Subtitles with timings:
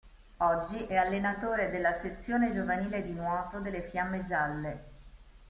[0.37, 4.83] Oggi è allenatore della sezione giovanile di nuoto delle Fiamme Gialle.